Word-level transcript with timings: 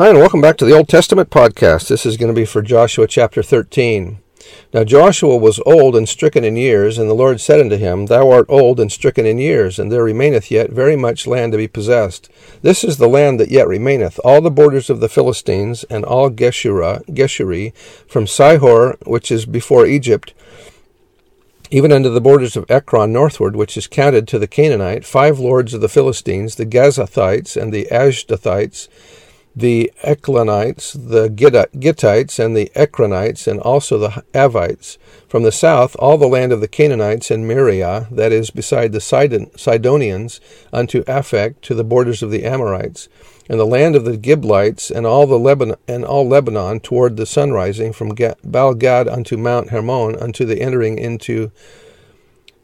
Hi, 0.00 0.08
and 0.08 0.18
welcome 0.18 0.40
back 0.40 0.56
to 0.56 0.64
the 0.64 0.72
Old 0.72 0.88
Testament 0.88 1.28
podcast. 1.28 1.88
This 1.88 2.06
is 2.06 2.16
going 2.16 2.34
to 2.34 2.40
be 2.40 2.46
for 2.46 2.62
Joshua 2.62 3.06
chapter 3.06 3.42
13. 3.42 4.18
Now 4.72 4.82
Joshua 4.82 5.36
was 5.36 5.60
old 5.66 5.94
and 5.94 6.08
stricken 6.08 6.42
in 6.42 6.56
years, 6.56 6.96
and 6.96 7.10
the 7.10 7.14
Lord 7.14 7.38
said 7.38 7.60
unto 7.60 7.76
him, 7.76 8.06
Thou 8.06 8.30
art 8.30 8.46
old 8.48 8.80
and 8.80 8.90
stricken 8.90 9.26
in 9.26 9.36
years, 9.36 9.78
and 9.78 9.92
there 9.92 10.02
remaineth 10.02 10.50
yet 10.50 10.70
very 10.70 10.96
much 10.96 11.26
land 11.26 11.52
to 11.52 11.58
be 11.58 11.68
possessed. 11.68 12.30
This 12.62 12.82
is 12.82 12.96
the 12.96 13.10
land 13.10 13.38
that 13.40 13.50
yet 13.50 13.68
remaineth, 13.68 14.18
all 14.24 14.40
the 14.40 14.50
borders 14.50 14.88
of 14.88 15.00
the 15.00 15.08
Philistines, 15.10 15.84
and 15.90 16.02
all 16.02 16.30
Geshurah, 16.30 17.04
Geshuri, 17.04 17.76
from 18.08 18.24
Sihor, 18.24 18.96
which 19.06 19.30
is 19.30 19.44
before 19.44 19.84
Egypt, 19.84 20.32
even 21.70 21.92
unto 21.92 22.08
the 22.08 22.22
borders 22.22 22.56
of 22.56 22.64
Ekron 22.70 23.12
northward, 23.12 23.54
which 23.54 23.76
is 23.76 23.86
counted 23.86 24.26
to 24.28 24.38
the 24.38 24.48
Canaanite, 24.48 25.04
five 25.04 25.38
lords 25.38 25.74
of 25.74 25.82
the 25.82 25.90
Philistines, 25.90 26.54
the 26.54 26.64
Gazathites, 26.64 27.54
and 27.54 27.70
the 27.70 27.86
Ashdothites, 27.92 28.88
the 29.60 29.92
Eklonites, 30.02 30.92
the 30.92 31.28
Gittites, 31.28 32.38
and 32.38 32.56
the 32.56 32.70
Ekronites, 32.74 33.46
and 33.46 33.60
also 33.60 33.98
the 33.98 34.24
Avites. 34.32 34.96
From 35.28 35.42
the 35.42 35.52
south, 35.52 35.94
all 35.98 36.16
the 36.16 36.26
land 36.26 36.52
of 36.52 36.60
the 36.60 36.68
Canaanites 36.68 37.30
and 37.30 37.44
Mearah, 37.44 38.08
that 38.10 38.32
is, 38.32 38.50
beside 38.50 38.92
the 38.92 39.00
Sidon, 39.00 39.50
Sidonians, 39.56 40.40
unto 40.72 41.04
Aphek, 41.04 41.60
to 41.62 41.74
the 41.74 41.84
borders 41.84 42.22
of 42.22 42.30
the 42.30 42.44
Amorites, 42.44 43.08
and 43.48 43.60
the 43.60 43.66
land 43.66 43.96
of 43.96 44.04
the 44.04 44.16
Giblites, 44.16 44.90
and 44.90 45.06
all 45.06 45.26
the 45.26 45.38
Lebanon, 45.38 45.76
and 45.86 46.04
all 46.04 46.26
Lebanon 46.26 46.80
toward 46.80 47.16
the 47.16 47.26
sunrising, 47.26 47.94
from 47.94 48.12
Baalgad 48.12 49.12
unto 49.12 49.36
Mount 49.36 49.68
Hermon, 49.68 50.16
unto 50.16 50.46
the 50.46 50.62
entering 50.62 50.98
into 50.98 51.52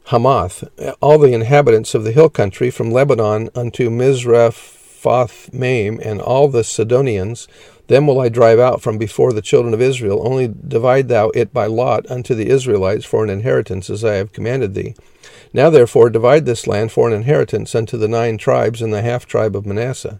Hamath, 0.05 0.63
all 0.99 1.19
the 1.19 1.33
inhabitants 1.33 1.93
of 1.93 2.03
the 2.03 2.11
hill 2.11 2.29
country, 2.29 2.71
from 2.71 2.91
Lebanon 2.91 3.49
unto 3.53 3.89
Mizreph 3.91 4.76
Photh 5.01 5.53
Maim, 5.53 5.99
and 6.03 6.19
all 6.19 6.47
the 6.47 6.63
Sidonians, 6.63 7.47
them 7.87 8.07
will 8.07 8.19
I 8.19 8.29
drive 8.29 8.59
out 8.59 8.81
from 8.81 8.97
before 8.97 9.31
the 9.31 9.41
children 9.41 9.73
of 9.73 9.81
Israel. 9.81 10.27
Only 10.27 10.47
divide 10.47 11.07
thou 11.07 11.29
it 11.29 11.53
by 11.53 11.67
lot 11.67 12.09
unto 12.09 12.35
the 12.35 12.49
Israelites 12.49 13.05
for 13.05 13.23
an 13.23 13.29
inheritance, 13.29 13.89
as 13.89 14.03
I 14.03 14.15
have 14.15 14.33
commanded 14.33 14.73
thee. 14.73 14.95
Now 15.53 15.69
therefore 15.69 16.09
divide 16.09 16.45
this 16.45 16.67
land 16.67 16.91
for 16.91 17.07
an 17.07 17.13
inheritance 17.13 17.75
unto 17.75 17.97
the 17.97 18.07
nine 18.07 18.37
tribes 18.37 18.81
and 18.81 18.93
the 18.93 19.01
half 19.01 19.25
tribe 19.25 19.55
of 19.55 19.65
Manasseh, 19.65 20.19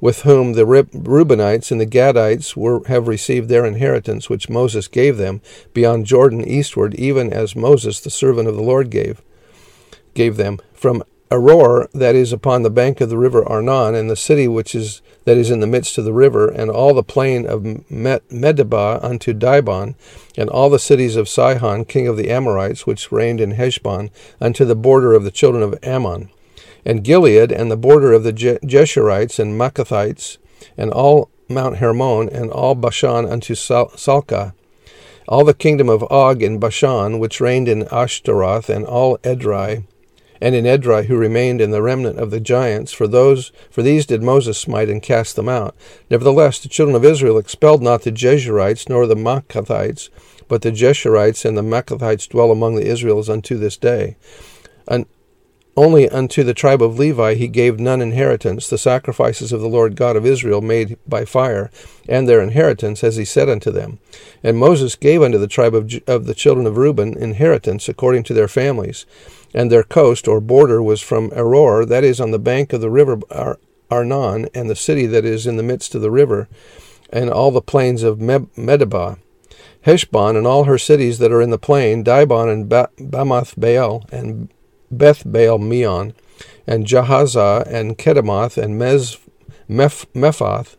with 0.00 0.22
whom 0.22 0.54
the 0.54 0.64
Reubenites 0.64 1.70
and 1.70 1.80
the 1.80 1.86
Gadites 1.86 2.56
were, 2.56 2.82
have 2.86 3.08
received 3.08 3.48
their 3.48 3.66
inheritance, 3.66 4.30
which 4.30 4.48
Moses 4.48 4.88
gave 4.88 5.16
them 5.16 5.40
beyond 5.74 6.06
Jordan 6.06 6.46
eastward, 6.46 6.94
even 6.94 7.32
as 7.32 7.54
Moses 7.54 8.00
the 8.00 8.10
servant 8.10 8.48
of 8.48 8.56
the 8.56 8.62
Lord 8.62 8.90
gave 8.90 9.20
gave 10.14 10.36
them 10.36 10.58
from 10.74 11.02
Aroer 11.32 11.90
that 11.92 12.14
is 12.14 12.30
upon 12.30 12.62
the 12.62 12.68
bank 12.68 13.00
of 13.00 13.08
the 13.08 13.16
river 13.16 13.42
Arnon, 13.48 13.94
and 13.94 14.10
the 14.10 14.16
city 14.16 14.46
which 14.46 14.74
is 14.74 15.00
that 15.24 15.38
is 15.38 15.50
in 15.50 15.60
the 15.60 15.66
midst 15.66 15.96
of 15.96 16.04
the 16.04 16.12
river, 16.12 16.46
and 16.48 16.70
all 16.70 16.92
the 16.92 17.02
plain 17.02 17.46
of 17.46 17.62
Medeba 17.62 19.02
unto 19.02 19.32
Dibon, 19.32 19.94
and 20.36 20.50
all 20.50 20.68
the 20.68 20.78
cities 20.78 21.16
of 21.16 21.30
Sihon, 21.30 21.86
king 21.86 22.06
of 22.06 22.18
the 22.18 22.28
Amorites, 22.30 22.86
which 22.86 23.10
reigned 23.10 23.40
in 23.40 23.52
Heshbon, 23.52 24.10
unto 24.42 24.66
the 24.66 24.74
border 24.74 25.14
of 25.14 25.24
the 25.24 25.30
children 25.30 25.62
of 25.62 25.78
Ammon, 25.82 26.28
and 26.84 27.02
Gilead, 27.02 27.50
and 27.50 27.70
the 27.70 27.76
border 27.78 28.12
of 28.12 28.24
the 28.24 28.32
Geshurites 28.34 29.38
and 29.38 29.58
Maacathites, 29.58 30.36
and 30.76 30.90
all 30.90 31.30
Mount 31.48 31.78
Hermon, 31.78 32.28
and 32.28 32.50
all 32.50 32.74
Bashan 32.74 33.24
unto 33.24 33.54
Salcah, 33.54 34.52
all 35.28 35.44
the 35.44 35.54
kingdom 35.54 35.88
of 35.88 36.04
Og 36.10 36.42
in 36.42 36.58
Bashan, 36.58 37.18
which 37.18 37.40
reigned 37.40 37.68
in 37.68 37.88
Ashtaroth, 37.90 38.68
and 38.68 38.84
all 38.84 39.16
Edrei, 39.18 39.84
and 40.42 40.56
in 40.56 40.64
Edrei 40.64 41.06
who 41.06 41.16
remained 41.16 41.60
in 41.60 41.70
the 41.70 41.80
remnant 41.80 42.18
of 42.18 42.32
the 42.32 42.40
giants, 42.40 42.90
for 42.90 43.06
those 43.06 43.52
for 43.70 43.80
these 43.80 44.06
did 44.06 44.24
Moses 44.24 44.58
smite 44.58 44.88
and 44.88 45.00
cast 45.00 45.36
them 45.36 45.48
out. 45.48 45.76
Nevertheless 46.10 46.58
the 46.58 46.68
children 46.68 46.96
of 46.96 47.04
Israel 47.04 47.38
expelled 47.38 47.80
not 47.80 48.02
the 48.02 48.10
Geshurites 48.10 48.88
nor 48.88 49.06
the 49.06 49.14
Maacathites, 49.14 50.10
but 50.48 50.62
the 50.62 50.72
Geshurites 50.72 51.44
and 51.44 51.56
the 51.56 51.62
Maacathites 51.62 52.28
dwell 52.28 52.50
among 52.50 52.74
the 52.74 52.86
Israels 52.86 53.30
unto 53.30 53.56
this 53.56 53.76
day. 53.76 54.16
And 54.88 55.06
only 55.76 56.08
unto 56.08 56.42
the 56.42 56.54
tribe 56.54 56.82
of 56.82 56.98
Levi 56.98 57.34
he 57.34 57.46
gave 57.46 57.78
none 57.78 58.02
inheritance, 58.02 58.68
the 58.68 58.76
sacrifices 58.76 59.52
of 59.52 59.60
the 59.60 59.68
Lord 59.68 59.96
God 59.96 60.16
of 60.16 60.26
Israel 60.26 60.60
made 60.60 60.98
by 61.06 61.24
fire, 61.24 61.70
and 62.06 62.28
their 62.28 62.42
inheritance, 62.42 63.02
as 63.02 63.16
he 63.16 63.24
said 63.24 63.48
unto 63.48 63.70
them. 63.70 63.98
And 64.42 64.58
Moses 64.58 64.96
gave 64.96 65.22
unto 65.22 65.38
the 65.38 65.46
tribe 65.46 65.74
of, 65.74 65.90
of 66.06 66.26
the 66.26 66.34
children 66.34 66.66
of 66.66 66.76
Reuben 66.76 67.16
inheritance 67.16 67.88
according 67.88 68.24
to 68.24 68.34
their 68.34 68.48
families 68.48 69.06
and 69.54 69.70
their 69.70 69.82
coast 69.82 70.26
or 70.26 70.40
border 70.40 70.82
was 70.82 71.00
from 71.00 71.30
Aroer, 71.30 71.86
that 71.86 72.04
is, 72.04 72.20
on 72.20 72.30
the 72.30 72.38
bank 72.38 72.72
of 72.72 72.80
the 72.80 72.90
river 72.90 73.18
Ar- 73.30 73.58
Arnon, 73.90 74.48
and 74.54 74.70
the 74.70 74.76
city 74.76 75.06
that 75.06 75.24
is 75.24 75.46
in 75.46 75.56
the 75.56 75.62
midst 75.62 75.94
of 75.94 76.02
the 76.02 76.10
river, 76.10 76.48
and 77.10 77.30
all 77.30 77.50
the 77.50 77.60
plains 77.60 78.02
of 78.02 78.18
Medeba, 78.18 79.18
Heshbon, 79.84 80.36
and 80.36 80.46
all 80.46 80.64
her 80.64 80.78
cities 80.78 81.18
that 81.18 81.32
are 81.32 81.42
in 81.42 81.50
the 81.50 81.58
plain, 81.58 82.02
Dibon 82.02 82.50
and 82.50 82.68
ba- 82.68 82.90
Bamoth 82.98 83.54
Baal, 83.58 84.04
and 84.10 84.48
Beth 84.90 85.22
Baal 85.26 85.58
Meon, 85.58 86.14
and 86.66 86.86
Jahazah, 86.86 87.66
and 87.66 87.98
Kedemoth, 87.98 88.56
and 88.56 88.80
Mez 88.80 89.18
Meph- 89.68 90.06
Mephath, 90.14 90.76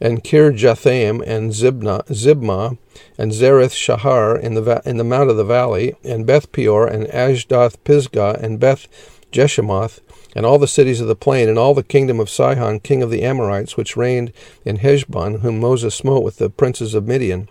and 0.00 0.24
Kirjathaim, 0.24 1.22
and 1.26 1.52
Zibna, 1.52 2.04
Zibmah, 2.06 2.78
and 3.18 3.32
Zareth 3.32 3.74
Shahar 3.74 4.36
in 4.36 4.54
the, 4.54 4.62
va- 4.62 4.82
in 4.84 4.96
the 4.96 5.04
mount 5.04 5.30
of 5.30 5.36
the 5.36 5.44
valley, 5.44 5.94
and 6.02 6.26
Beth 6.26 6.50
Peor, 6.52 6.86
and 6.86 7.06
Ashdoth 7.08 7.82
Pisgah, 7.84 8.38
and 8.40 8.58
Beth 8.58 8.86
Jeshimoth, 9.30 10.00
and 10.34 10.46
all 10.46 10.58
the 10.58 10.66
cities 10.66 11.00
of 11.00 11.08
the 11.08 11.16
plain, 11.16 11.48
and 11.48 11.58
all 11.58 11.74
the 11.74 11.82
kingdom 11.82 12.18
of 12.18 12.30
Sihon, 12.30 12.80
king 12.80 13.02
of 13.02 13.10
the 13.10 13.22
Amorites, 13.22 13.76
which 13.76 13.96
reigned 13.96 14.32
in 14.64 14.76
Heshbon, 14.76 15.40
whom 15.40 15.60
Moses 15.60 15.94
smote 15.94 16.22
with 16.22 16.38
the 16.38 16.50
princes 16.50 16.94
of 16.94 17.06
Midian. 17.06 17.48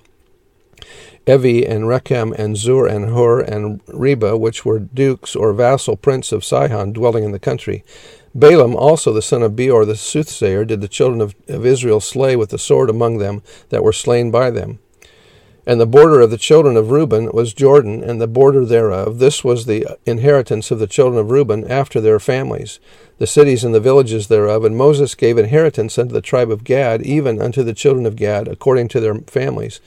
Evi 1.25 1.69
and 1.69 1.84
Rechem 1.85 2.34
and 2.38 2.57
Zur 2.57 2.88
and 2.88 3.09
Hur 3.09 3.41
and 3.41 3.81
Reba, 3.88 4.38
which 4.38 4.66
were 4.66 4.80
dukes 4.80 5.35
or 5.35 5.53
vassal 5.53 5.96
prince 5.96 6.31
of 6.31 6.44
Sihon, 6.44 6.94
dwelling 6.94 7.24
in 7.24 7.31
the 7.31 7.40
country. 7.40 7.84
Balaam 8.34 8.75
also 8.75 9.12
the 9.12 9.22
son 9.22 9.41
of 9.44 9.56
Beor 9.56 9.85
the 9.85 9.96
soothsayer 9.96 10.66
did 10.66 10.81
the 10.81 10.88
children 10.88 11.22
of, 11.22 11.35
of 11.47 11.66
Israel 11.66 12.00
slay 12.00 12.35
with 12.35 12.50
the 12.50 12.59
sword 12.59 12.90
among 12.90 13.18
them 13.18 13.41
that 13.69 13.84
were 13.84 13.94
slain 13.94 14.31
by 14.31 14.50
them. 14.50 14.80
And 15.66 15.80
the 15.80 15.85
border 15.85 16.22
of 16.22 16.31
the 16.31 16.38
children 16.38 16.75
of 16.78 16.90
Reuben 16.90 17.31
was 17.31 17.53
Jordan, 17.53 18.03
and 18.03 18.19
the 18.19 18.28
border 18.28 18.66
thereof. 18.66 19.19
This 19.19 19.44
was 19.44 19.66
the 19.66 19.86
inheritance 20.06 20.72
of 20.72 20.80
the 20.80 20.88
children 20.88 21.19
of 21.19 21.30
Reuben 21.30 21.69
after 21.69 22.01
their 22.01 22.19
families, 22.19 22.80
the 23.19 23.28
cities 23.28 23.63
and 23.63 23.75
the 23.75 23.80
villages 23.80 24.28
thereof. 24.28 24.66
And 24.66 24.75
Moses 24.75 25.13
gave 25.13 25.38
inheritance 25.38 25.97
unto 25.97 26.13
the 26.13 26.22
tribe 26.22 26.50
of 26.50 26.63
Gad, 26.63 27.03
even 27.03 27.41
unto 27.41 27.63
the 27.63 27.74
children 27.74 28.06
of 28.06 28.16
Gad, 28.16 28.47
according 28.47 28.88
to 28.90 29.00
their 29.00 29.16
families. 29.16 29.80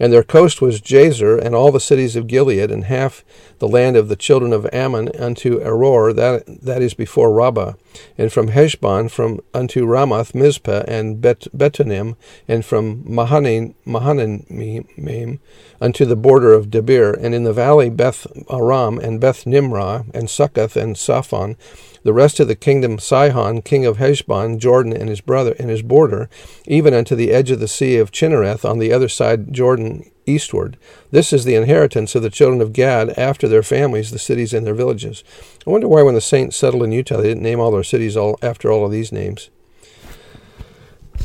And 0.00 0.12
their 0.12 0.24
coast 0.24 0.60
was 0.60 0.80
Jazer, 0.80 1.40
and 1.40 1.54
all 1.54 1.70
the 1.70 1.78
cities 1.78 2.16
of 2.16 2.26
Gilead, 2.26 2.70
and 2.70 2.84
half 2.84 3.24
the 3.60 3.68
land 3.68 3.96
of 3.96 4.08
the 4.08 4.16
children 4.16 4.52
of 4.52 4.68
Ammon 4.72 5.08
unto 5.16 5.60
Aroer, 5.60 6.14
that, 6.16 6.44
that 6.62 6.82
is 6.82 6.94
before 6.94 7.32
Rabbah, 7.32 7.74
and 8.18 8.32
from 8.32 8.48
Heshbon 8.48 9.08
from 9.08 9.40
unto 9.54 9.86
Ramoth 9.86 10.34
Mizpah 10.34 10.82
and 10.88 11.20
Bet, 11.20 11.46
Betonim, 11.56 12.16
and 12.48 12.64
from 12.64 13.04
Mahanaim, 13.06 13.76
Mahanaim 13.84 15.38
unto 15.80 16.04
the 16.04 16.16
border 16.16 16.52
of 16.52 16.70
Debir, 16.70 17.16
and 17.20 17.32
in 17.32 17.44
the 17.44 17.52
valley 17.52 17.88
Beth 17.88 18.26
Aram 18.50 18.98
and 18.98 19.20
Beth 19.20 19.46
Nimrah, 19.46 20.06
and 20.12 20.28
Succoth 20.28 20.76
and 20.76 20.96
Saphon, 20.96 21.56
the 22.04 22.12
rest 22.12 22.38
of 22.38 22.46
the 22.46 22.54
kingdom 22.54 22.98
Sihon, 22.98 23.62
king 23.62 23.84
of 23.84 23.96
Heshbon, 23.96 24.58
Jordan 24.58 24.92
and 24.92 25.08
his 25.08 25.20
brother 25.20 25.56
and 25.58 25.68
his 25.68 25.82
border, 25.82 26.28
even 26.66 26.94
unto 26.94 27.16
the 27.16 27.32
edge 27.32 27.50
of 27.50 27.60
the 27.60 27.66
sea 27.66 27.96
of 27.96 28.12
Chinnereth 28.12 28.64
on 28.64 28.78
the 28.78 28.92
other 28.92 29.08
side 29.08 29.52
Jordan 29.52 30.10
eastward. 30.26 30.76
This 31.10 31.32
is 31.32 31.44
the 31.44 31.54
inheritance 31.54 32.14
of 32.14 32.22
the 32.22 32.30
children 32.30 32.60
of 32.60 32.72
Gad 32.72 33.10
after 33.18 33.48
their 33.48 33.62
families, 33.62 34.10
the 34.10 34.18
cities 34.18 34.54
and 34.54 34.66
their 34.66 34.74
villages. 34.74 35.24
I 35.66 35.70
wonder 35.70 35.88
why 35.88 36.02
when 36.02 36.14
the 36.14 36.20
saints 36.20 36.56
settled 36.56 36.82
in 36.82 36.92
Utah 36.92 37.18
they 37.18 37.28
didn't 37.28 37.42
name 37.42 37.60
all 37.60 37.70
their 37.70 37.82
cities 37.82 38.16
all 38.16 38.38
after 38.42 38.70
all 38.70 38.84
of 38.84 38.92
these 38.92 39.12
names. 39.12 39.50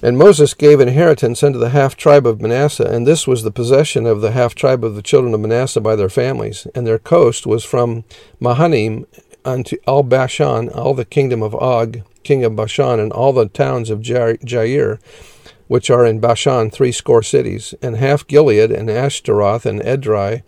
And 0.01 0.17
Moses 0.17 0.53
gave 0.53 0.79
inheritance 0.79 1.43
unto 1.43 1.59
the 1.59 1.69
half 1.69 1.97
tribe 1.97 2.25
of 2.25 2.39
Manasseh, 2.39 2.89
and 2.89 3.05
this 3.05 3.27
was 3.27 3.43
the 3.43 3.51
possession 3.51 4.05
of 4.05 4.21
the 4.21 4.31
half 4.31 4.55
tribe 4.55 4.85
of 4.85 4.95
the 4.95 5.01
children 5.01 5.33
of 5.33 5.41
Manasseh 5.41 5.81
by 5.81 5.97
their 5.97 6.09
families. 6.09 6.65
And 6.73 6.87
their 6.87 6.99
coast 6.99 7.45
was 7.45 7.65
from 7.65 8.05
Mahanaim 8.39 9.07
unto 9.45 9.77
all 9.87 10.03
Bashan, 10.03 10.69
all 10.69 10.93
the 10.93 11.05
kingdom 11.05 11.41
of 11.41 11.55
Og, 11.55 12.01
king 12.23 12.43
of 12.43 12.55
Bashan, 12.55 12.99
and 12.99 13.11
all 13.11 13.33
the 13.33 13.47
towns 13.47 13.89
of 13.89 13.99
Jair, 13.99 14.99
which 15.67 15.89
are 15.89 16.05
in 16.05 16.19
Bashan 16.19 16.69
threescore 16.69 17.23
cities, 17.23 17.73
and 17.81 17.95
half 17.97 18.25
Gilead, 18.27 18.71
and 18.71 18.89
Ashtaroth, 18.89 19.65
and 19.65 19.81
Edrei, 19.81 20.43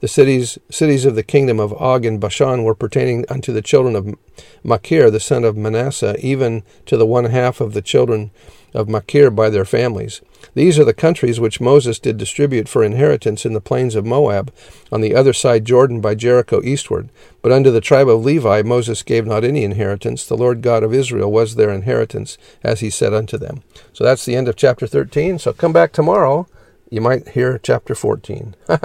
the 0.00 0.08
cities 0.08 0.58
cities 0.70 1.04
of 1.04 1.14
the 1.14 1.22
kingdom 1.22 1.58
of 1.58 1.72
Og 1.74 2.04
and 2.04 2.20
Bashan 2.20 2.62
were 2.62 2.74
pertaining 2.74 3.24
unto 3.28 3.52
the 3.52 3.62
children 3.62 3.96
of 3.96 4.14
Machir, 4.62 5.10
the 5.10 5.20
son 5.20 5.44
of 5.44 5.56
Manasseh, 5.56 6.16
even 6.20 6.62
to 6.84 6.96
the 6.96 7.06
one 7.06 7.24
half 7.24 7.60
of 7.60 7.72
the 7.72 7.82
children 7.82 8.30
of 8.76 8.88
Machir 8.88 9.30
by 9.30 9.50
their 9.50 9.64
families. 9.64 10.20
These 10.54 10.78
are 10.78 10.84
the 10.84 10.94
countries 10.94 11.40
which 11.40 11.60
Moses 11.60 11.98
did 11.98 12.16
distribute 12.16 12.68
for 12.68 12.84
inheritance 12.84 13.44
in 13.44 13.52
the 13.52 13.60
plains 13.60 13.94
of 13.94 14.06
Moab, 14.06 14.52
on 14.92 15.00
the 15.00 15.14
other 15.14 15.32
side 15.32 15.64
Jordan 15.64 16.00
by 16.00 16.14
Jericho 16.14 16.62
eastward. 16.62 17.08
But 17.42 17.52
unto 17.52 17.70
the 17.70 17.80
tribe 17.80 18.08
of 18.08 18.24
Levi 18.24 18.62
Moses 18.62 19.02
gave 19.02 19.26
not 19.26 19.44
any 19.44 19.64
inheritance. 19.64 20.24
The 20.24 20.36
Lord 20.36 20.62
God 20.62 20.82
of 20.82 20.94
Israel 20.94 21.32
was 21.32 21.54
their 21.54 21.70
inheritance, 21.70 22.38
as 22.62 22.80
he 22.80 22.90
said 22.90 23.12
unto 23.12 23.36
them. 23.36 23.62
So 23.92 24.04
that's 24.04 24.24
the 24.24 24.36
end 24.36 24.48
of 24.48 24.56
chapter 24.56 24.86
13. 24.86 25.38
So 25.38 25.52
come 25.52 25.72
back 25.72 25.92
tomorrow. 25.92 26.46
You 26.90 27.00
might 27.00 27.30
hear 27.30 27.58
chapter 27.58 27.94
14. 27.94 28.54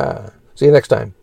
See 0.56 0.66
you 0.66 0.72
next 0.72 0.88
time. 0.88 1.14